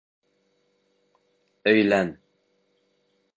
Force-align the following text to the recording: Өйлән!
Өйлән! 1.73 2.11